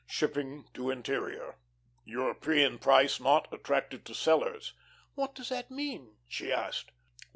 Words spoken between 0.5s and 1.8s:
to interior.